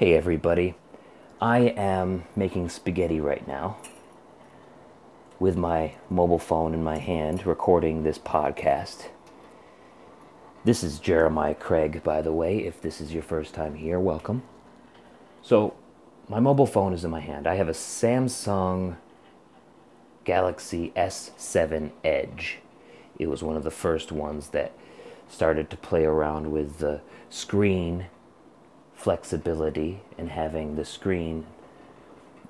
Hey 0.00 0.14
everybody, 0.14 0.76
I 1.42 1.58
am 1.58 2.24
making 2.34 2.70
spaghetti 2.70 3.20
right 3.20 3.46
now 3.46 3.76
with 5.38 5.58
my 5.58 5.92
mobile 6.08 6.38
phone 6.38 6.72
in 6.72 6.82
my 6.82 6.96
hand, 6.96 7.44
recording 7.44 8.02
this 8.02 8.18
podcast. 8.18 9.08
This 10.64 10.82
is 10.82 11.00
Jeremiah 11.00 11.54
Craig, 11.54 12.02
by 12.02 12.22
the 12.22 12.32
way. 12.32 12.60
If 12.60 12.80
this 12.80 13.02
is 13.02 13.12
your 13.12 13.22
first 13.22 13.52
time 13.52 13.74
here, 13.74 14.00
welcome. 14.00 14.42
So, 15.42 15.74
my 16.30 16.40
mobile 16.40 16.64
phone 16.64 16.94
is 16.94 17.04
in 17.04 17.10
my 17.10 17.20
hand. 17.20 17.46
I 17.46 17.56
have 17.56 17.68
a 17.68 17.72
Samsung 17.72 18.96
Galaxy 20.24 20.94
S7 20.96 21.90
Edge. 22.02 22.60
It 23.18 23.28
was 23.28 23.42
one 23.42 23.58
of 23.58 23.64
the 23.64 23.70
first 23.70 24.12
ones 24.12 24.48
that 24.48 24.72
started 25.28 25.68
to 25.68 25.76
play 25.76 26.06
around 26.06 26.52
with 26.52 26.78
the 26.78 27.02
screen 27.28 28.06
flexibility 29.00 29.98
in 30.18 30.28
having 30.28 30.76
the 30.76 30.84
screen 30.84 31.46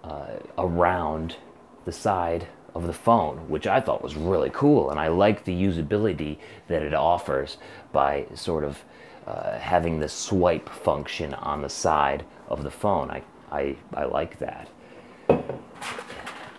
uh, 0.03 0.33
around 0.59 1.37
the 1.85 1.93
side 1.93 2.49
of 2.75 2.89
the 2.89 2.93
phone, 2.93 3.37
which 3.49 3.69
I 3.69 3.81
thought 3.81 4.03
was 4.03 4.17
really 4.17 4.51
cool. 4.51 4.91
And 4.91 4.99
I 4.99 5.09
like 5.09 5.45
the 5.45 5.53
usability 5.53 6.39
that 6.67 6.83
it 6.83 6.93
offers 6.93 7.57
by 7.93 8.27
sort 8.35 8.65
of 8.65 8.85
uh, 9.29 9.59
having 9.59 10.01
the 10.01 10.09
swipe 10.09 10.69
function 10.69 11.35
on 11.35 11.63
the 11.63 11.69
side 11.69 12.25
of 12.49 12.65
the 12.65 12.71
phone. 12.71 13.11
I, 13.11 13.23
I, 13.53 13.77
I 13.95 14.05
like 14.05 14.39
that. 14.41 14.69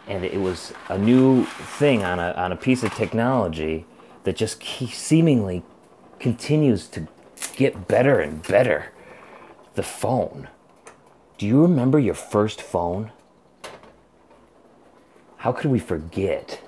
And 0.08 0.24
it 0.24 0.40
was 0.40 0.74
a 0.88 0.98
new 0.98 1.44
thing 1.80 2.04
on 2.04 2.18
a, 2.20 2.32
on 2.32 2.54
a 2.54 2.56
piece 2.56 2.84
of 2.84 2.94
technology 2.94 3.86
that 4.24 4.38
just 4.38 4.64
seemingly 4.64 5.64
continues 6.20 6.88
to 6.88 7.08
get 7.56 7.90
better 7.90 8.22
and 8.22 8.42
better 8.48 8.92
the 9.76 9.84
phone. 9.84 10.48
Do 11.38 11.48
you 11.48 11.62
remember 11.62 12.00
your 12.00 12.14
first 12.14 12.62
phone? 12.62 13.12
How 15.38 15.52
could 15.52 15.72
we 15.72 15.80
forget? 15.80 16.62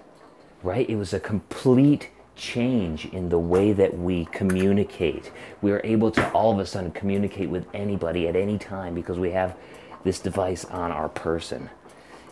Right? 0.63 0.89
It 0.89 0.95
was 0.95 1.13
a 1.13 1.19
complete 1.19 2.09
change 2.35 3.05
in 3.05 3.29
the 3.29 3.37
way 3.37 3.73
that 3.73 3.97
we 3.97 4.25
communicate. 4.25 5.31
We 5.61 5.71
are 5.71 5.81
able 5.83 6.11
to 6.11 6.31
all 6.31 6.51
of 6.51 6.59
a 6.59 6.65
sudden 6.65 6.91
communicate 6.91 7.49
with 7.49 7.67
anybody 7.73 8.27
at 8.27 8.35
any 8.35 8.57
time 8.57 8.95
because 8.95 9.19
we 9.19 9.31
have 9.31 9.55
this 10.03 10.19
device 10.19 10.65
on 10.65 10.91
our 10.91 11.09
person. 11.09 11.69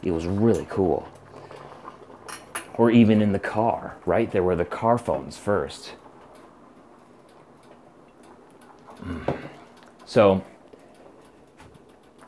It 0.01 0.11
was 0.11 0.25
really 0.25 0.65
cool. 0.69 1.07
Or 2.75 2.89
even 2.89 3.21
in 3.21 3.33
the 3.33 3.39
car, 3.39 3.97
right? 4.05 4.31
There 4.31 4.43
were 4.43 4.55
the 4.55 4.65
car 4.65 4.97
phones 4.97 5.37
first. 5.37 5.93
Mm. 9.03 9.37
So, 10.05 10.43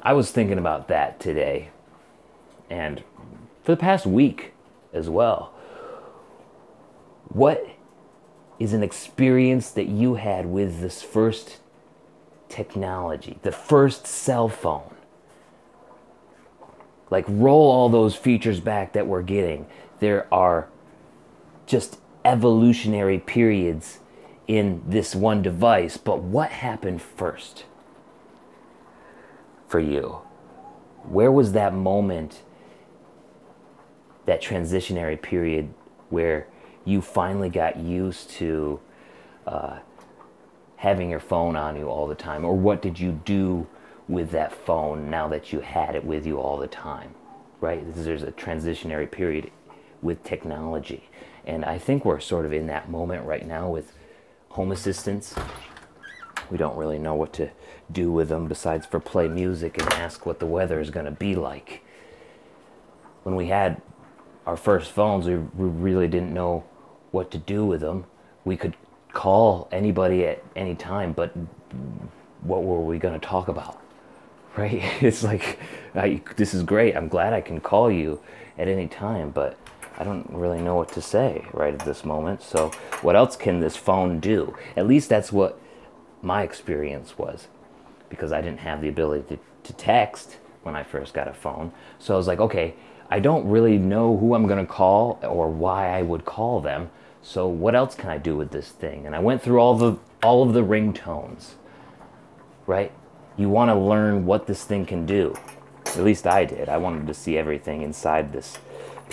I 0.06 0.12
was 0.12 0.32
thinking 0.32 0.58
about 0.58 0.90
that 0.90 1.22
today 1.22 1.70
and 2.70 3.04
for 3.64 3.72
the 3.72 3.78
past 3.78 4.06
week 4.06 4.54
as 4.92 5.10
well. 5.10 5.54
What 7.30 7.66
is 8.60 8.74
an 8.74 8.84
experience 8.84 9.72
that 9.72 9.88
you 9.88 10.16
had 10.16 10.46
with 10.46 10.82
this 10.82 11.02
first 11.02 11.60
technology, 12.50 13.40
the 13.44 13.54
first 13.54 14.06
cell 14.06 14.50
phone? 14.50 14.94
Like, 17.10 17.26
roll 17.30 17.72
all 17.72 17.88
those 17.88 18.16
features 18.16 18.60
back 18.60 18.92
that 18.94 19.08
we're 19.08 19.22
getting. 19.22 19.68
There 20.00 20.28
are 20.34 20.68
just 21.66 21.98
evolutionary 22.26 23.20
periods 23.20 24.00
in 24.48 24.84
this 24.86 25.16
one 25.16 25.42
device, 25.42 25.96
but 25.96 26.22
what 26.22 26.50
happened 26.50 27.02
first? 27.02 27.64
For 29.74 29.80
you? 29.80 30.20
Where 31.02 31.32
was 31.32 31.54
that 31.54 31.74
moment, 31.74 32.44
that 34.26 34.40
transitionary 34.40 35.20
period 35.20 35.74
where 36.12 36.46
you 36.86 37.02
finally 37.02 37.50
got 37.50 37.78
used 37.78 38.30
to 38.42 38.80
uh, 39.48 39.80
having 40.76 41.10
your 41.10 41.20
phone 41.20 41.56
on 41.56 41.76
you 41.76 41.90
all 41.90 42.06
the 42.06 42.14
time? 42.14 42.46
Or 42.46 42.56
what 42.56 42.84
did 42.84 43.00
you 43.00 43.20
do 43.26 43.66
with 44.08 44.30
that 44.30 44.54
phone 44.54 45.10
now 45.10 45.28
that 45.30 45.52
you 45.52 45.62
had 45.62 45.96
it 45.96 46.06
with 46.06 46.28
you 46.28 46.38
all 46.38 46.58
the 46.58 46.68
time? 46.68 47.16
Right? 47.60 47.82
There's 47.96 48.22
a 48.22 48.32
transitionary 48.32 49.10
period 49.10 49.50
with 50.04 50.24
technology. 50.24 51.10
And 51.48 51.66
I 51.66 51.80
think 51.80 52.06
we're 52.06 52.20
sort 52.20 52.46
of 52.46 52.54
in 52.54 52.68
that 52.68 52.92
moment 52.92 53.26
right 53.26 53.48
now 53.48 53.72
with 53.72 53.92
home 54.50 54.72
assistants 54.72 55.34
we 56.54 56.60
don't 56.60 56.78
really 56.78 57.00
know 57.00 57.16
what 57.16 57.34
to 57.34 57.50
do 57.92 58.12
with 58.12 58.30
them 58.30 58.48
besides 58.48 58.86
for 58.86 59.00
play 59.00 59.28
music 59.28 59.80
and 59.80 59.92
ask 59.94 60.24
what 60.24 60.38
the 60.40 60.46
weather 60.46 60.80
is 60.80 60.92
going 60.92 61.08
to 61.08 61.12
be 61.12 61.34
like. 61.34 61.84
When 63.24 63.36
we 63.36 63.48
had 63.48 63.82
our 64.46 64.56
first 64.56 64.92
phones, 64.92 65.26
we, 65.26 65.36
we 65.36 65.68
really 65.68 66.08
didn't 66.08 66.32
know 66.32 66.64
what 67.10 67.32
to 67.32 67.40
do 67.40 67.66
with 67.66 67.82
them. 67.82 68.06
We 68.46 68.56
could 68.56 68.78
call 69.14 69.68
anybody 69.72 70.28
at 70.28 70.44
any 70.56 70.76
time, 70.76 71.12
but 71.12 71.34
what 72.42 72.64
were 72.64 72.82
we 72.82 73.00
going 73.00 73.20
to 73.20 73.28
talk 73.28 73.50
about? 73.50 73.82
Right? 74.56 74.84
It's 75.02 75.24
like, 75.24 75.58
I, 75.96 76.22
this 76.36 76.54
is 76.54 76.62
great. 76.62 76.96
I'm 76.96 77.08
glad 77.08 77.34
I 77.34 77.42
can 77.42 77.60
call 77.60 77.90
you 77.90 78.22
at 78.60 78.68
any 78.68 78.88
time, 78.88 79.32
but 79.32 79.58
I 79.98 80.04
don't 80.04 80.30
really 80.30 80.62
know 80.62 80.76
what 80.76 80.92
to 80.92 81.02
say 81.02 81.48
right 81.54 81.74
at 81.74 81.84
this 81.84 82.06
moment. 82.06 82.44
So, 82.44 82.70
what 83.02 83.16
else 83.16 83.36
can 83.36 83.62
this 83.62 83.76
phone 83.76 84.20
do? 84.20 84.56
At 84.78 84.86
least 84.86 85.10
that's 85.10 85.32
what 85.32 85.60
my 86.24 86.42
experience 86.44 87.18
was 87.18 87.48
because 88.10 88.32
I 88.32 88.42
didn't 88.42 88.60
have 88.60 88.82
the 88.82 88.88
ability 88.88 89.36
to, 89.36 89.40
to 89.64 89.74
text 89.74 90.38
when 90.64 90.76
I 90.76 90.84
first 90.84 91.14
got 91.14 91.28
a 91.28 91.34
phone. 91.34 91.72
So 92.00 92.14
I 92.14 92.18
was 92.18 92.28
like, 92.28 92.40
okay, 92.40 92.74
I 93.10 93.20
don't 93.20 93.48
really 93.48 93.78
know 93.78 94.18
who 94.18 94.34
I'm 94.34 94.48
going 94.48 94.66
to 94.66 94.72
call 94.72 95.20
or 95.22 95.50
why 95.50 95.90
I 95.90 96.02
would 96.02 96.26
call 96.26 96.62
them. 96.62 96.90
So 97.22 97.48
what 97.48 97.76
else 97.76 97.96
can 97.96 98.10
I 98.10 98.18
do 98.18 98.36
with 98.36 98.52
this 98.52 98.70
thing? 98.70 99.06
And 99.06 99.16
I 99.16 99.20
went 99.20 99.42
through 99.42 99.60
all 99.60 99.76
the 99.76 99.98
all 100.22 100.42
of 100.42 100.54
the 100.54 100.64
ringtones. 100.64 101.52
Right? 102.66 102.92
You 103.36 103.50
want 103.50 103.70
to 103.70 103.76
learn 103.76 104.26
what 104.26 104.48
this 104.48 104.64
thing 104.64 104.86
can 104.86 105.06
do. 105.06 105.36
At 105.86 106.04
least 106.04 106.26
I 106.26 106.46
did. 106.46 106.70
I 106.70 106.78
wanted 106.78 107.08
to 107.08 107.14
see 107.14 107.38
everything 107.38 107.82
inside 107.82 108.32
this 108.32 108.58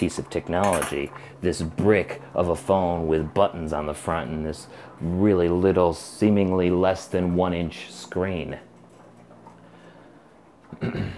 piece 0.00 0.18
of 0.18 0.30
technology, 0.30 1.12
this 1.42 1.60
brick 1.60 2.22
of 2.32 2.48
a 2.48 2.56
phone 2.56 3.06
with 3.06 3.34
buttons 3.34 3.70
on 3.74 3.84
the 3.84 3.92
front 3.92 4.30
and 4.30 4.46
this 4.46 4.66
really 4.98 5.46
little, 5.46 5.92
seemingly 5.92 6.70
less 6.70 7.06
than 7.06 7.34
one 7.34 7.52
inch 7.52 7.92
screen. 7.92 8.58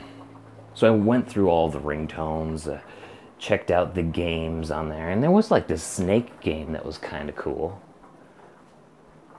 so 0.75 0.89
I 0.89 0.91
went 0.91 1.31
through 1.31 1.49
all 1.49 1.69
the 1.69 1.79
ringtones, 1.79 2.67
uh, 2.67 2.81
checked 3.39 3.71
out 3.71 3.95
the 3.95 4.03
games 4.03 4.73
on 4.73 4.89
there, 4.89 5.11
and 5.11 5.23
there 5.23 5.31
was 5.31 5.53
like 5.53 5.69
this 5.69 5.85
snake 5.85 6.41
game 6.41 6.73
that 6.73 6.85
was 6.85 6.99
kind 6.99 7.29
of 7.29 7.37
cool. 7.37 7.81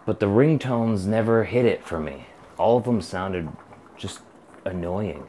But 0.06 0.22
the 0.22 0.28
ringtones 0.28 1.06
never 1.06 1.44
hit 1.44 1.66
it 1.66 1.84
for 1.84 2.00
me. 2.00 2.28
All 2.58 2.78
of 2.78 2.86
them 2.86 3.02
sounded 3.02 3.50
just 3.98 4.22
annoying 4.64 5.28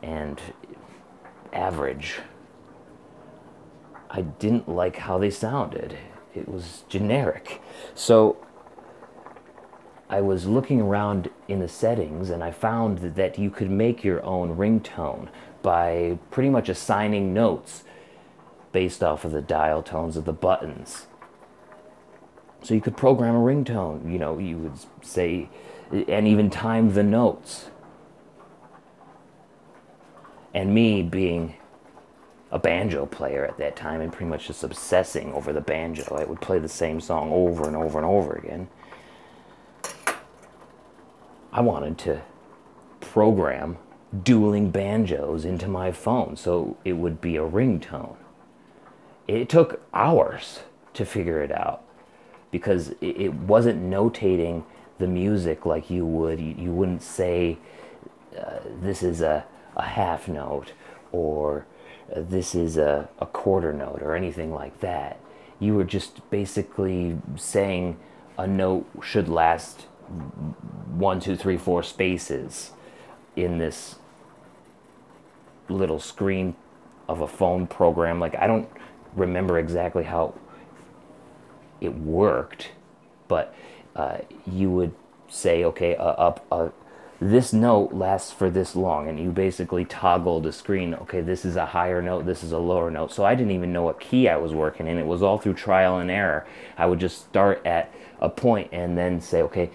and 0.00 0.40
average. 1.52 2.20
I 4.10 4.22
didn't 4.22 4.68
like 4.68 4.96
how 4.96 5.18
they 5.18 5.30
sounded. 5.30 5.98
It 6.34 6.48
was 6.48 6.84
generic. 6.88 7.60
So 7.94 8.36
I 10.08 10.20
was 10.20 10.46
looking 10.46 10.80
around 10.80 11.30
in 11.48 11.60
the 11.60 11.68
settings 11.68 12.30
and 12.30 12.44
I 12.44 12.52
found 12.52 12.98
that 12.98 13.38
you 13.38 13.50
could 13.50 13.70
make 13.70 14.04
your 14.04 14.22
own 14.22 14.56
ringtone 14.56 15.28
by 15.62 16.18
pretty 16.30 16.50
much 16.50 16.68
assigning 16.68 17.34
notes 17.34 17.82
based 18.72 19.02
off 19.02 19.24
of 19.24 19.32
the 19.32 19.42
dial 19.42 19.82
tones 19.82 20.16
of 20.16 20.24
the 20.24 20.32
buttons. 20.32 21.06
So 22.62 22.74
you 22.74 22.80
could 22.80 22.96
program 22.96 23.34
a 23.34 23.38
ringtone, 23.38 24.10
you 24.10 24.18
know, 24.18 24.38
you 24.38 24.58
would 24.58 24.78
say, 25.02 25.48
and 25.90 26.28
even 26.28 26.50
time 26.50 26.94
the 26.94 27.02
notes. 27.02 27.70
And 30.52 30.74
me 30.74 31.02
being 31.02 31.56
a 32.50 32.58
banjo 32.58 33.06
player 33.06 33.44
at 33.44 33.58
that 33.58 33.76
time 33.76 34.00
and 34.00 34.12
pretty 34.12 34.28
much 34.28 34.46
just 34.46 34.62
obsessing 34.62 35.32
over 35.32 35.52
the 35.52 35.60
banjo. 35.60 36.16
I 36.16 36.24
would 36.24 36.40
play 36.40 36.58
the 36.58 36.68
same 36.68 37.00
song 37.00 37.32
over 37.32 37.66
and 37.66 37.76
over 37.76 37.98
and 37.98 38.06
over 38.06 38.34
again. 38.34 38.68
I 41.52 41.60
wanted 41.60 41.98
to 41.98 42.22
program 43.00 43.78
dueling 44.22 44.70
banjos 44.70 45.44
into 45.44 45.68
my 45.68 45.90
phone 45.90 46.36
so 46.36 46.76
it 46.84 46.92
would 46.92 47.20
be 47.20 47.36
a 47.36 47.40
ringtone. 47.40 48.16
It 49.26 49.48
took 49.48 49.82
hours 49.92 50.60
to 50.94 51.04
figure 51.04 51.42
it 51.42 51.50
out 51.50 51.82
because 52.50 52.94
it 53.00 53.34
wasn't 53.34 53.82
notating 53.82 54.64
the 54.98 55.08
music 55.08 55.66
like 55.66 55.90
you 55.90 56.06
would. 56.06 56.40
You 56.40 56.72
wouldn't 56.72 57.02
say, 57.02 57.58
uh, 58.38 58.60
this 58.80 59.02
is 59.02 59.20
a, 59.20 59.44
a 59.76 59.82
half 59.82 60.28
note 60.28 60.72
or 61.10 61.66
this 62.14 62.54
is 62.54 62.76
a, 62.76 63.08
a 63.18 63.26
quarter 63.26 63.72
note 63.72 64.02
or 64.02 64.14
anything 64.14 64.52
like 64.52 64.80
that. 64.80 65.18
You 65.58 65.74
were 65.74 65.84
just 65.84 66.28
basically 66.30 67.18
saying 67.36 67.98
a 68.38 68.46
note 68.46 68.86
should 69.02 69.28
last 69.28 69.82
one, 70.96 71.20
two, 71.20 71.36
three, 71.36 71.56
four 71.56 71.82
spaces 71.82 72.72
in 73.34 73.58
this 73.58 73.96
little 75.68 75.98
screen 75.98 76.54
of 77.08 77.20
a 77.20 77.26
phone 77.26 77.66
program. 77.66 78.20
Like 78.20 78.36
I 78.36 78.46
don't 78.46 78.68
remember 79.14 79.58
exactly 79.58 80.04
how 80.04 80.34
it 81.80 81.94
worked, 81.94 82.70
but 83.28 83.54
uh, 83.94 84.18
you 84.46 84.70
would 84.70 84.94
say, 85.28 85.64
okay, 85.64 85.96
uh, 85.96 86.32
uh, 86.50 86.68
this 87.20 87.52
note 87.52 87.92
lasts 87.92 88.30
for 88.30 88.50
this 88.50 88.76
long, 88.76 89.08
and 89.08 89.18
you 89.18 89.30
basically 89.30 89.84
toggle 89.86 90.40
the 90.40 90.52
screen. 90.52 90.94
Okay, 90.94 91.22
this 91.22 91.44
is 91.44 91.56
a 91.56 91.66
higher 91.66 92.02
note, 92.02 92.26
this 92.26 92.44
is 92.44 92.52
a 92.52 92.58
lower 92.58 92.90
note. 92.90 93.12
So 93.12 93.24
I 93.24 93.34
didn't 93.34 93.52
even 93.52 93.72
know 93.72 93.82
what 93.82 94.00
key 94.00 94.28
I 94.28 94.36
was 94.36 94.52
working 94.52 94.86
in. 94.86 94.98
It 94.98 95.06
was 95.06 95.22
all 95.22 95.38
through 95.38 95.54
trial 95.54 95.98
and 95.98 96.10
error. 96.10 96.46
I 96.76 96.86
would 96.86 97.00
just 97.00 97.20
start 97.20 97.64
at 97.64 97.90
a 98.20 98.28
point 98.28 98.68
and 98.72 98.98
then 98.98 99.20
say, 99.20 99.42
okay, 99.42 99.70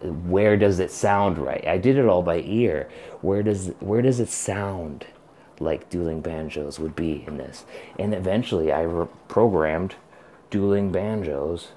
where 0.00 0.56
does 0.56 0.78
it 0.78 0.90
sound 0.90 1.38
right? 1.38 1.66
I 1.66 1.78
did 1.78 1.96
it 1.96 2.06
all 2.06 2.22
by 2.22 2.40
ear. 2.40 2.88
Where 3.20 3.42
does 3.42 3.72
where 3.80 4.02
does 4.02 4.20
it 4.20 4.28
sound 4.28 5.06
like 5.58 5.88
dueling 5.88 6.20
banjos 6.20 6.78
would 6.78 6.94
be 6.94 7.24
in 7.26 7.38
this? 7.38 7.64
And 7.98 8.14
eventually, 8.14 8.72
I 8.72 8.86
programmed 9.28 9.96
dueling 10.50 10.92
banjos, 10.92 11.72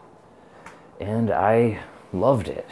and 1.00 1.32
I 1.32 1.80
loved 2.14 2.48
it. 2.48 2.68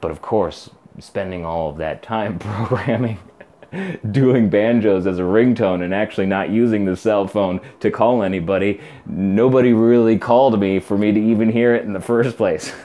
But 0.00 0.10
of 0.10 0.22
course, 0.22 0.70
spending 0.98 1.44
all 1.44 1.70
of 1.70 1.76
that 1.78 2.02
time 2.02 2.38
programming 2.40 3.18
dueling 4.10 4.48
banjos 4.48 5.06
as 5.06 5.18
a 5.18 5.22
ringtone 5.22 5.82
and 5.82 5.94
actually 5.94 6.26
not 6.26 6.50
using 6.50 6.84
the 6.84 6.96
cell 6.96 7.26
phone 7.26 7.60
to 7.80 7.90
call 7.90 8.22
anybody, 8.22 8.80
nobody 9.06 9.72
really 9.72 10.18
called 10.18 10.58
me 10.60 10.78
for 10.78 10.96
me 10.96 11.12
to 11.12 11.20
even 11.20 11.50
hear 11.50 11.74
it 11.74 11.84
in 11.84 11.92
the 11.92 12.00
first 12.00 12.36
place. 12.36 12.72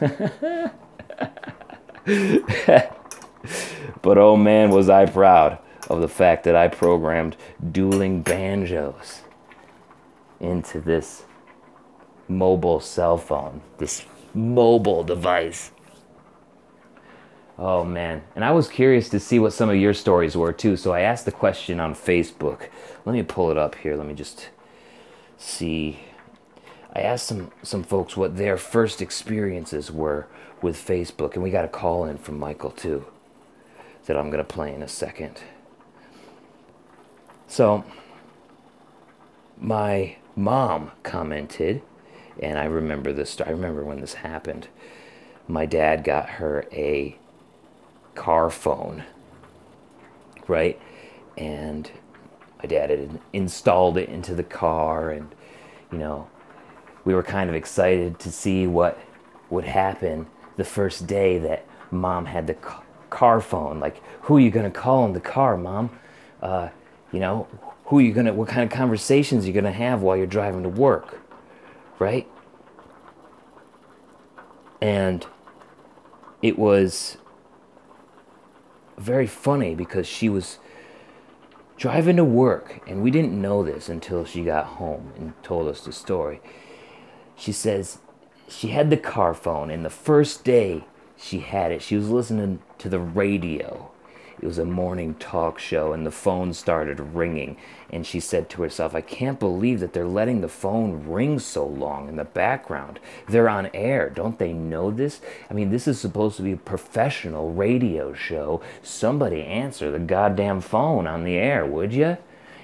but 4.02 4.18
oh 4.18 4.36
man, 4.36 4.72
was 4.72 4.90
I 4.90 5.06
proud 5.06 5.60
of 5.90 6.02
the 6.02 6.08
fact 6.08 6.44
that 6.46 6.56
I 6.56 6.68
programmed 6.68 7.36
dueling 7.72 8.22
banjos 8.22 9.22
into 10.40 10.80
this 10.80 11.24
mobile 12.28 12.80
cell 12.80 13.18
phone, 13.18 13.62
this 13.78 14.06
mobile 14.34 15.04
device. 15.04 15.72
Oh 17.62 17.84
man. 17.84 18.24
And 18.36 18.46
I 18.46 18.52
was 18.52 18.70
curious 18.70 19.10
to 19.10 19.20
see 19.20 19.38
what 19.38 19.52
some 19.52 19.70
of 19.70 19.76
your 19.76 19.94
stories 19.94 20.38
were 20.38 20.54
too. 20.54 20.78
So 20.78 20.94
I 20.94 21.02
asked 21.02 21.26
the 21.26 21.32
question 21.34 21.82
on 21.82 21.94
Facebook. 21.94 22.70
Let 23.06 23.12
me 23.12 23.22
pull 23.22 23.52
it 23.52 23.58
up 23.58 23.76
here. 23.76 23.98
Let 23.98 24.08
me 24.08 24.14
just 24.14 24.48
see. 25.38 26.00
I 26.96 27.02
asked 27.02 27.28
some, 27.28 27.52
some 27.62 27.84
folks 27.84 28.16
what 28.16 28.38
their 28.38 28.56
first 28.56 29.02
experiences 29.02 29.92
were 29.92 30.28
with 30.62 30.78
Facebook. 30.78 31.34
And 31.34 31.44
we 31.44 31.52
got 31.52 31.66
a 31.66 31.70
call 31.70 32.06
in 32.06 32.18
from 32.18 32.40
Michael 32.40 32.72
too 32.72 33.06
that 34.06 34.16
I'm 34.16 34.32
going 34.32 34.44
to 34.44 34.54
play 34.54 34.74
in 34.74 34.82
a 34.82 34.88
second. 34.88 35.42
So 37.46 37.84
my 39.58 40.16
mom 40.34 40.92
commented 41.04 41.82
and 42.42 42.58
I 42.58 42.64
remember 42.64 43.12
this. 43.12 43.42
I 43.42 43.50
remember 43.50 43.84
when 43.84 44.00
this 44.00 44.14
happened. 44.14 44.70
My 45.46 45.66
dad 45.66 46.06
got 46.06 46.30
her 46.30 46.66
a 46.72 47.19
car 48.16 48.50
phone, 48.50 49.04
right? 50.48 50.80
And 51.38 51.90
my 52.58 52.66
dad 52.66 52.90
had 52.90 53.20
installed 53.34 53.98
it 53.98 54.10
into 54.10 54.36
the 54.36 54.44
car, 54.44 55.12
and 55.12 55.34
you 55.92 55.98
know, 55.98 56.28
we 57.06 57.14
were 57.14 57.24
kind 57.24 57.50
of 57.50 57.56
excited 57.56 58.20
to 58.20 58.32
see 58.32 58.68
what 58.68 59.00
would 59.50 59.66
happen 59.66 60.28
the 60.58 60.64
first 60.64 61.08
day 61.08 61.38
that 61.40 61.66
mom 61.92 62.26
had 62.26 62.48
the 62.48 62.58
car 63.10 63.42
phone. 63.42 63.80
Like, 63.80 64.02
who 64.24 64.38
are 64.38 64.42
you 64.42 64.52
gonna 64.52 64.72
call 64.72 65.06
in 65.06 65.14
the 65.14 65.20
car, 65.20 65.58
mom? 65.58 65.90
Uh, 66.42 66.70
you 67.12 67.20
know, 67.20 67.48
who 67.86 68.00
are 68.00 68.02
you 68.02 68.14
gonna? 68.14 68.34
What 68.34 68.48
kind 68.48 68.64
of 68.64 68.70
conversations 68.76 69.46
are 69.46 69.48
you 69.48 69.54
gonna 69.54 69.72
have 69.72 70.02
while 70.02 70.18
you're 70.18 70.28
driving 70.28 70.64
to 70.64 70.70
work? 70.70 71.20
right? 72.00 72.28
And 74.82 75.28
it 76.42 76.58
was 76.58 77.18
very 79.00 79.28
funny 79.28 79.76
because 79.76 80.08
she 80.08 80.30
was 80.30 80.60
driving 81.78 82.18
to 82.18 82.26
work, 82.26 82.82
and 82.88 83.02
we 83.02 83.10
didn't 83.10 83.42
know 83.42 83.64
this 83.64 83.90
until 83.90 84.26
she 84.26 84.44
got 84.44 84.66
home 84.66 85.14
and 85.16 85.34
told 85.44 85.68
us 85.68 85.82
the 85.82 85.94
story. 85.94 86.42
She 87.36 87.52
says 87.52 88.00
she 88.48 88.68
had 88.68 88.90
the 88.90 88.98
car 88.98 89.34
phone, 89.34 89.70
and 89.72 89.86
the 89.86 89.90
first 89.90 90.44
day 90.44 90.84
she 91.18 91.40
had 91.40 91.72
it, 91.72 91.82
she 91.82 91.96
was 91.96 92.10
listening 92.10 92.60
to 92.80 92.90
the 92.90 93.00
radio 93.00 93.92
it 94.42 94.46
was 94.46 94.58
a 94.58 94.66
morning 94.66 95.16
talk 95.16 95.60
show, 95.60 95.92
and 95.92 96.06
the 96.06 96.12
phone 96.12 96.54
started 96.54 97.00
ringing. 97.00 97.58
And 97.90 98.06
she 98.06 98.20
said 98.20 98.50
to 98.50 98.62
herself, 98.62 98.96
I 98.96 99.02
can't 99.02 99.40
believe 99.40 99.80
that 99.82 99.94
they're 99.94 100.08
letting 100.08 100.42
the 100.42 100.48
phone 100.48 101.08
ring 101.08 101.40
so 101.40 101.66
long 101.66 102.08
in 102.08 102.16
the 102.16 102.24
background. 102.24 103.00
They're 103.28 103.50
on 103.50 103.70
air. 103.74 104.10
Don't 104.10 104.40
they 104.40 104.54
know 104.54 104.92
this? 104.92 105.20
I 105.50 105.54
mean, 105.54 105.72
this 105.72 105.88
is 105.88 106.00
supposed 106.00 106.38
to 106.38 106.44
be 106.44 106.54
a 106.54 106.58
professional 106.58 107.52
radio 107.52 108.14
show. 108.14 108.62
Somebody 108.82 109.44
answer 109.44 109.92
the 109.92 110.00
goddamn 110.00 110.62
phone 110.62 111.06
on 111.06 111.24
the 111.24 111.36
air, 111.36 111.66
would 111.66 111.94
you? 111.94 112.18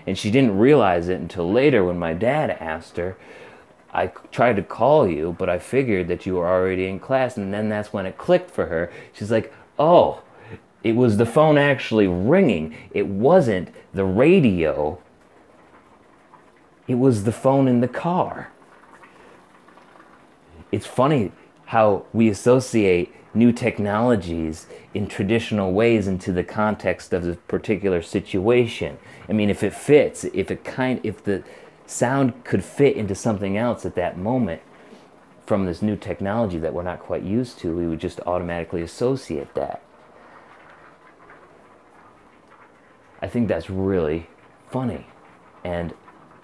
And 0.08 0.18
she 0.18 0.32
didn't 0.32 0.58
realize 0.58 1.10
it 1.10 1.20
until 1.20 1.52
later 1.52 1.84
when 1.84 1.98
my 1.98 2.14
dad 2.14 2.52
asked 2.52 2.98
her, 2.98 3.18
I 3.92 4.08
tried 4.32 4.58
to 4.58 4.64
call 4.64 5.08
you, 5.08 5.36
but 5.38 5.50
I 5.50 5.58
figured 5.58 6.08
that 6.10 6.26
you 6.26 6.36
were 6.36 6.48
already 6.48 6.88
in 6.88 7.00
class. 7.00 7.38
And 7.38 7.54
then 7.54 7.70
that's 7.70 7.92
when 7.92 8.06
it 8.06 8.18
clicked 8.18 8.52
for 8.52 8.68
her. 8.68 8.92
She's 9.14 9.32
like, 9.32 9.54
oh, 9.80 10.22
it 10.86 10.96
was 10.96 11.18
the 11.18 11.26
phone 11.26 11.58
actually 11.58 12.06
ringing. 12.06 12.78
It 12.92 13.08
wasn't 13.08 13.70
the 13.96 14.06
radio. 14.06 15.02
It 16.88 16.94
was 16.94 17.24
the 17.24 17.32
phone 17.32 17.68
in 17.68 17.82
the 17.82 17.88
car. 17.88 18.52
It's 20.72 20.86
funny 20.86 21.32
how 21.66 22.06
we 22.14 22.30
associate 22.30 23.12
new 23.34 23.52
technologies 23.52 24.68
in 24.94 25.08
traditional 25.08 25.74
ways 25.74 26.08
into 26.08 26.32
the 26.32 26.44
context 26.44 27.14
of 27.14 27.28
a 27.28 27.34
particular 27.34 28.04
situation. 28.04 29.00
I 29.28 29.34
mean, 29.34 29.50
if 29.50 29.64
it 29.64 29.74
fits, 29.74 30.24
if 30.24 30.52
it 30.52 30.64
kind, 30.64 31.00
if 31.02 31.24
the 31.24 31.44
sound 31.88 32.44
could 32.44 32.64
fit 32.64 32.96
into 32.96 33.16
something 33.16 33.58
else 33.58 33.88
at 33.88 33.96
that 33.96 34.20
moment 34.20 34.62
from 35.48 35.66
this 35.66 35.82
new 35.82 35.96
technology 35.96 36.60
that 36.60 36.76
we're 36.76 36.84
not 36.84 37.00
quite 37.00 37.24
used 37.24 37.58
to, 37.60 37.76
we 37.76 37.88
would 37.88 38.00
just 38.00 38.20
automatically 38.28 38.84
associate 38.84 39.52
that. 39.56 39.82
I 43.26 43.28
think 43.28 43.48
that's 43.48 43.72
really 43.72 44.28
funny 44.70 45.08
and 45.64 45.96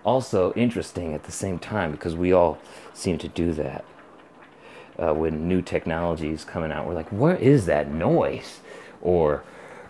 also 0.03 0.51
interesting 0.53 1.13
at 1.13 1.25
the 1.25 1.31
same 1.31 1.59
time 1.59 1.91
because 1.91 2.15
we 2.15 2.33
all 2.33 2.57
seem 2.91 3.19
to 3.19 3.27
do 3.27 3.53
that. 3.53 3.85
Uh, 4.97 5.13
when 5.13 5.47
new 5.47 5.61
technology 5.61 6.29
is 6.29 6.43
coming 6.43 6.71
out, 6.71 6.87
we're 6.87 6.95
like, 6.95 7.09
"Where 7.09 7.35
is 7.35 7.67
that 7.67 7.91
noise?" 7.91 8.61
Or 8.99 9.43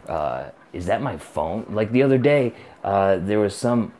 uh, 0.09 0.49
"Is 0.73 0.85
that 0.87 1.01
my 1.01 1.15
phone?" 1.15 1.65
Like 1.69 1.93
the 1.93 2.03
other 2.03 2.17
day, 2.17 2.53
uh, 2.83 3.15
there 3.15 3.39
was 3.39 3.55
some 3.55 3.93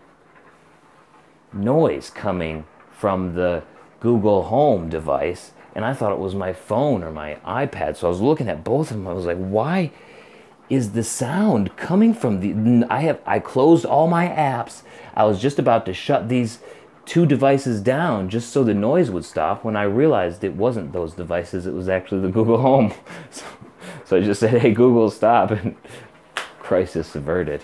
noise 1.53 2.09
coming 2.09 2.65
from 2.89 3.35
the 3.35 3.63
Google 4.01 4.43
Home 4.43 4.89
device, 4.89 5.51
and 5.73 5.85
I 5.85 5.93
thought 5.93 6.11
it 6.11 6.19
was 6.19 6.35
my 6.35 6.51
phone 6.51 7.03
or 7.03 7.11
my 7.13 7.37
iPad. 7.45 7.95
So 7.95 8.07
I 8.07 8.09
was 8.09 8.19
looking 8.19 8.49
at 8.49 8.65
both 8.65 8.91
of 8.91 8.97
them. 8.97 9.07
I 9.07 9.13
was 9.13 9.25
like, 9.25 9.37
"Why?" 9.37 9.91
Is 10.71 10.93
the 10.93 11.03
sound 11.03 11.75
coming 11.75 12.13
from 12.13 12.39
the 12.39 12.87
I 12.89 13.01
have 13.01 13.19
I 13.25 13.39
closed 13.39 13.83
all 13.85 14.07
my 14.07 14.27
apps. 14.27 14.83
I 15.13 15.25
was 15.25 15.41
just 15.41 15.59
about 15.59 15.85
to 15.85 15.93
shut 15.93 16.29
these 16.29 16.59
two 17.05 17.25
devices 17.25 17.81
down 17.81 18.29
just 18.29 18.53
so 18.53 18.63
the 18.63 18.73
noise 18.73 19.11
would 19.11 19.25
stop 19.25 19.65
when 19.65 19.75
I 19.75 19.83
realized 19.83 20.45
it 20.45 20.55
wasn't 20.55 20.93
those 20.93 21.13
devices, 21.13 21.67
it 21.67 21.73
was 21.73 21.89
actually 21.89 22.21
the 22.21 22.29
Google 22.29 22.57
Home. 22.57 22.93
So, 23.31 23.45
so 24.05 24.17
I 24.17 24.21
just 24.21 24.39
said, 24.39 24.61
"Hey 24.61 24.71
Google, 24.71 25.09
stop." 25.09 25.51
And 25.51 25.75
crisis 26.59 27.15
averted. 27.15 27.63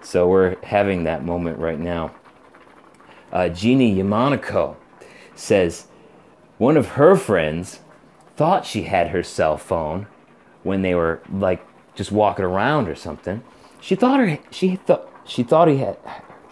So 0.00 0.28
we're 0.28 0.56
having 0.64 1.04
that 1.04 1.24
moment 1.24 1.58
right 1.58 1.78
now. 1.78 2.12
Uh, 3.30 3.48
Jeannie 3.48 3.94
Yamanico 3.94 4.76
says 5.36 5.86
one 6.58 6.76
of 6.76 6.88
her 6.98 7.14
friends 7.14 7.80
thought 8.36 8.66
she 8.66 8.82
had 8.82 9.08
her 9.08 9.22
cell 9.22 9.56
phone 9.56 10.06
when 10.62 10.82
they 10.82 10.94
were 10.94 11.20
like 11.32 11.64
just 11.94 12.12
walking 12.12 12.44
around 12.44 12.88
or 12.88 12.94
something. 12.94 13.42
She 13.80 13.94
thought 13.94 14.20
her 14.20 14.38
she 14.50 14.76
thought 14.76 15.08
she 15.24 15.42
thought 15.42 15.68
he 15.68 15.78
had 15.78 15.98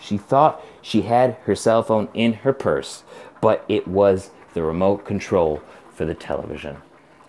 she 0.01 0.19
thought 0.19 0.65
she 0.83 1.03
had 1.03 1.35
her 1.45 1.55
cell 1.55 1.83
phone 1.83 2.09
in 2.15 2.33
her 2.33 2.53
purse, 2.53 3.05
but 3.41 3.65
it 3.69 3.87
was 3.87 4.31
the 4.55 4.63
remote 4.63 5.05
control 5.05 5.63
for 5.93 6.05
the 6.05 6.15
television. 6.15 6.79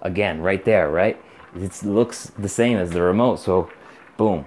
Again, 0.02 0.42
right 0.42 0.64
there, 0.64 0.90
right? 0.90 1.22
It 1.56 1.84
looks 1.84 2.32
the 2.38 2.50
same 2.50 2.78
as 2.78 2.92
the 2.92 3.02
remote, 3.02 3.38
so 3.40 3.70
boom. 4.18 4.46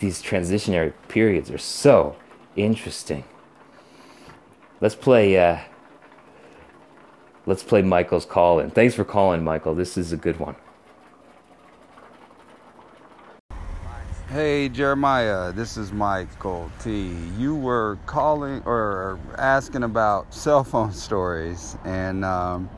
These 0.00 0.20
transitionary 0.20 0.92
periods 1.08 1.50
are 1.50 1.58
so 1.58 2.16
interesting. 2.56 3.24
Let's 4.80 4.96
play 4.96 5.38
uh, 5.38 5.60
Let's 7.44 7.62
play 7.62 7.82
Michael's 7.82 8.24
call 8.24 8.60
in. 8.60 8.70
Thanks 8.70 8.94
for 8.94 9.04
calling, 9.04 9.42
Michael. 9.42 9.74
This 9.74 9.98
is 9.98 10.12
a 10.12 10.16
good 10.16 10.38
one. 10.38 10.54
Hey, 14.28 14.68
Jeremiah, 14.68 15.52
this 15.52 15.76
is 15.76 15.92
Michael 15.92 16.70
T. 16.80 17.08
You 17.36 17.54
were 17.54 17.98
calling 18.06 18.62
or 18.64 19.18
asking 19.36 19.82
about 19.82 20.32
cell 20.32 20.64
phone 20.64 20.92
stories. 21.08 21.76
And 21.84 22.24
um, 22.24 22.70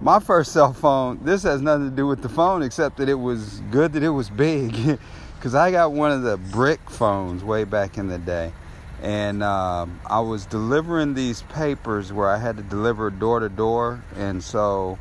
my 0.00 0.18
first 0.18 0.52
cell 0.52 0.72
phone, 0.72 1.20
this 1.22 1.44
has 1.44 1.62
nothing 1.62 1.88
to 1.88 1.96
do 1.96 2.06
with 2.06 2.20
the 2.20 2.28
phone 2.28 2.62
except 2.62 2.96
that 2.96 3.08
it 3.08 3.14
was 3.14 3.60
good 3.70 3.92
that 3.92 4.02
it 4.02 4.10
was 4.10 4.30
big. 4.30 4.98
Because 5.36 5.56
I 5.56 5.70
got 5.70 5.92
one 5.92 6.10
of 6.10 6.22
the 6.22 6.38
brick 6.38 6.88
phones 6.88 7.44
way 7.44 7.64
back 7.64 7.98
in 7.98 8.08
the 8.08 8.16
day 8.16 8.50
and 9.04 9.42
um, 9.42 10.00
I 10.06 10.20
was 10.20 10.46
delivering 10.46 11.12
these 11.12 11.42
papers 11.42 12.10
where 12.10 12.28
I 12.28 12.38
had 12.38 12.56
to 12.56 12.62
deliver 12.62 13.10
door 13.10 13.38
to 13.40 13.50
door, 13.50 14.02
and 14.16 14.42
so 14.42 14.98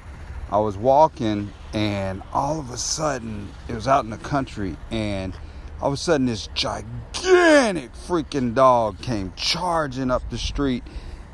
I 0.51 0.59
was 0.59 0.75
walking, 0.75 1.53
and 1.71 2.21
all 2.33 2.59
of 2.59 2.69
a 2.69 2.77
sudden 2.77 3.47
it 3.69 3.73
was 3.73 3.87
out 3.87 4.03
in 4.03 4.09
the 4.09 4.17
country, 4.17 4.75
and 4.91 5.33
all 5.81 5.87
of 5.87 5.93
a 5.93 5.97
sudden 5.97 6.25
this 6.25 6.47
gigantic 6.53 7.93
freaking 7.93 8.53
dog 8.53 8.99
came 8.99 9.31
charging 9.37 10.11
up 10.11 10.29
the 10.29 10.37
street 10.37 10.83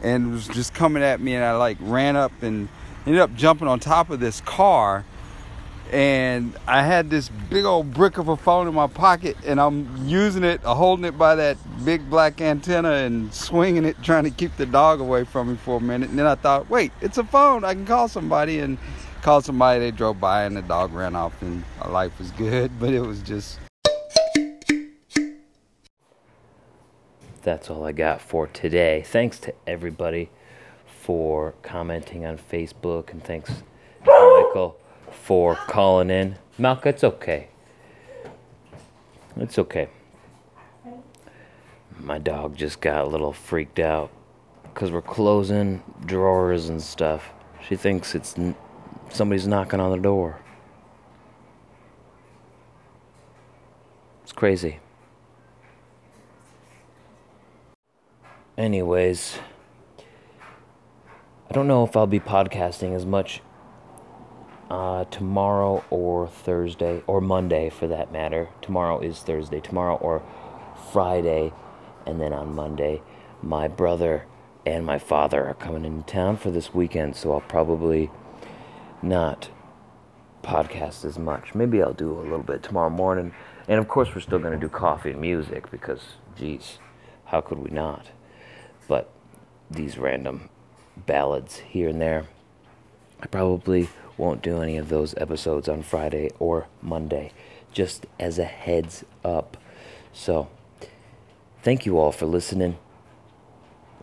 and 0.04 0.32
was 0.32 0.48
just 0.48 0.74
coming 0.74 1.04
at 1.04 1.20
me 1.20 1.36
and 1.36 1.44
I 1.44 1.56
like 1.56 1.78
ran 1.80 2.16
up 2.16 2.32
and 2.42 2.70
ended 3.06 3.22
up 3.22 3.34
jumping 3.36 3.68
on 3.68 3.80
top 3.80 4.10
of 4.10 4.20
this 4.20 4.42
car 4.42 5.06
and 5.92 6.56
I 6.68 6.84
had 6.84 7.10
this 7.10 7.30
big 7.50 7.66
old 7.66 7.94
brick 7.94 8.18
of 8.18 8.28
a 8.28 8.38
phone 8.38 8.68
in 8.68 8.74
my 8.74 8.88
pocket 8.88 9.36
and 9.46 9.60
I'm 9.60 10.08
using 10.08 10.44
it, 10.44 10.62
holding 10.62 11.06
it 11.06 11.18
by 11.18 11.36
that 11.36 11.58
big 11.84 12.10
black 12.10 12.42
antenna 12.42 12.92
and 12.92 13.34
swinging 13.34 13.86
it, 13.86 14.02
trying 14.04 14.26
to 14.26 14.30
keep 14.30 14.56
the 14.58 14.66
dog 14.66 15.00
away 15.00 15.24
from 15.24 15.50
me 15.50 15.56
for 15.58 15.78
a 15.78 15.82
minute. 15.82 16.10
And 16.10 16.20
then 16.20 16.28
I 16.28 16.36
thought, 16.36 16.70
wait, 16.70 16.92
it's 17.02 17.18
a 17.18 17.24
phone. 17.24 17.64
I 17.64 17.74
can 17.74 17.86
call 17.86 18.08
somebody 18.08 18.60
and 18.60 18.78
call 19.22 19.42
somebody. 19.42 19.80
They 19.80 19.92
drove 19.92 20.20
by 20.20 20.44
and 20.44 20.56
the 20.56 20.62
dog 20.62 20.94
ran 20.94 21.16
off 21.16 21.42
and 21.42 21.64
life 21.88 22.18
was 22.20 22.32
good. 22.32 22.72
But 22.80 22.94
it 22.94 23.02
was 23.02 23.22
just 23.22 23.60
that's 27.42 27.70
all 27.70 27.86
I 27.86 27.94
got 27.94 28.22
for 28.22 28.48
today. 28.48 29.04
Thanks 29.06 29.40
to 29.40 29.54
everybody 29.66 30.30
for 30.86 31.56
commenting 31.64 32.26
on 32.26 32.38
Facebook, 32.38 33.12
and 33.12 33.24
thanks 33.24 33.64
Michael 34.06 34.78
for 35.24 35.56
calling 35.56 36.10
in. 36.10 36.36
Malka, 36.58 36.90
it's 36.90 37.04
okay. 37.04 37.50
It's 39.38 39.60
okay. 39.60 39.90
My 42.00 42.18
dog 42.18 42.56
just 42.56 42.82
got 42.82 43.04
a 43.04 43.08
little 43.08 43.34
freaked 43.34 43.80
out 43.80 44.12
because 44.64 44.92
we're 44.92 45.02
closing 45.02 45.84
drawers 46.06 46.70
and 46.70 46.82
stuff. 46.82 47.32
She 47.68 47.76
thinks 47.76 48.16
it's 48.16 48.38
n- 48.38 48.56
somebody's 49.10 49.48
knocking 49.48 49.80
on 49.80 49.92
the 49.92 50.02
door. 50.02 50.40
It's 54.24 54.32
crazy. 54.32 54.80
Anyways, 58.58 59.40
I 61.50 61.54
don't 61.54 61.68
know 61.68 61.84
if 61.84 61.96
I'll 61.96 62.08
be 62.08 62.20
podcasting 62.20 62.94
as 62.94 63.06
much 63.06 63.42
uh, 64.70 65.06
tomorrow 65.06 65.84
or 65.90 66.28
Thursday 66.28 67.02
or 67.08 67.22
Monday 67.22 67.70
for 67.70 67.88
that 67.88 68.12
matter. 68.12 68.50
Tomorrow 68.62 69.00
is 69.00 69.20
Thursday. 69.20 69.60
Tomorrow 69.60 69.96
or 69.96 70.24
Friday, 70.92 71.52
and 72.06 72.20
then 72.22 72.34
on 72.34 72.56
Monday, 72.56 73.02
my 73.42 73.68
brother 73.68 74.26
and 74.66 74.86
my 74.86 75.00
father 75.00 75.46
are 75.46 75.54
coming 75.54 75.86
into 75.86 76.06
town 76.12 76.38
for 76.38 76.52
this 76.52 76.74
weekend, 76.74 77.16
so 77.16 77.34
I'll 77.34 77.42
probably 77.42 78.12
not 79.02 79.50
podcast 80.44 81.06
as 81.06 81.18
much. 81.18 81.56
Maybe 81.56 81.82
I'll 81.82 81.94
do 81.94 82.18
a 82.18 82.22
little 82.22 82.40
bit 82.40 82.64
tomorrow 82.64 82.90
morning. 82.90 83.34
And 83.68 83.80
of 83.80 83.88
course, 83.88 84.14
we're 84.14 84.22
still 84.22 84.40
going 84.40 84.54
to 84.54 84.60
do 84.60 84.70
coffee 84.70 85.12
and 85.12 85.22
music 85.22 85.70
because, 85.70 86.02
geez, 86.38 86.80
how 87.26 87.42
could 87.42 87.60
we 87.60 87.70
not? 87.70 88.08
but 88.90 89.10
these 89.72 89.98
random 89.98 90.50
ballads 90.98 91.60
here 91.60 91.88
and 91.88 92.02
there. 92.02 92.26
I 93.22 93.28
probably 93.28 93.90
won't 94.18 94.42
do 94.42 94.62
any 94.62 94.78
of 94.78 94.90
those 94.90 95.14
episodes 95.18 95.68
on 95.68 95.82
Friday 95.82 96.30
or 96.40 96.68
Monday, 96.82 97.32
just 97.72 98.06
as 98.20 98.40
a 98.40 98.46
heads 98.46 99.04
up. 99.24 99.58
So, 100.14 100.50
thank 101.62 101.86
you 101.86 101.98
all 101.98 102.12
for 102.12 102.26
listening. 102.26 102.78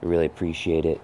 I 0.02 0.06
really 0.06 0.26
appreciate 0.26 0.84
it. 0.84 1.00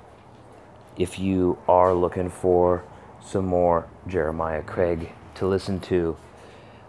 If 0.96 1.18
you 1.18 1.58
are 1.68 1.94
looking 1.94 2.30
for 2.30 2.84
some 3.24 3.46
more 3.46 3.88
Jeremiah 4.06 4.62
Craig 4.62 5.10
to 5.36 5.46
listen 5.46 5.80
to, 5.80 6.16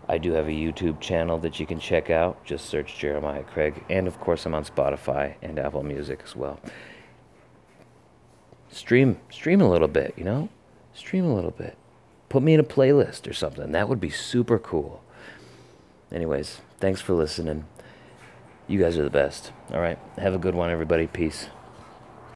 I 0.08 0.18
do 0.18 0.34
have 0.34 0.48
a 0.48 0.52
YouTube 0.52 1.00
channel 1.00 1.38
that 1.40 1.60
you 1.60 1.66
can 1.66 1.80
check 1.80 2.10
out. 2.10 2.44
Just 2.44 2.66
search 2.66 2.98
Jeremiah 2.98 3.44
Craig. 3.44 3.84
And 3.90 4.08
of 4.08 4.20
course, 4.20 4.46
I'm 4.46 4.54
on 4.54 4.66
Spotify 4.66 5.36
and 5.42 5.58
Apple 5.58 5.84
Music 5.84 6.22
as 6.26 6.36
well. 6.36 6.60
Stream, 8.70 9.20
stream 9.30 9.62
a 9.62 9.70
little 9.70 9.88
bit, 9.88 10.14
you 10.18 10.26
know? 10.26 10.50
Stream 10.94 11.26
a 11.26 11.34
little 11.34 11.52
bit. 11.52 11.78
Put 12.30 12.44
me 12.44 12.54
in 12.54 12.60
a 12.60 12.64
playlist 12.64 13.30
or 13.30 13.34
something. 13.34 13.72
That 13.72 13.90
would 13.90 14.00
be 14.00 14.10
super 14.10 14.60
cool. 14.60 15.04
Anyways, 16.12 16.62
thanks 16.80 17.02
for 17.02 17.14
listening. 17.14 17.66
You 18.68 18.80
guys 18.80 18.98
are 18.98 19.04
the 19.04 19.10
best. 19.10 19.52
All 19.72 19.82
right. 19.82 20.00
Have 20.18 20.34
a 20.34 20.40
good 20.40 20.56
one, 20.56 20.70
everybody. 20.70 21.08
Peace. 21.08 21.48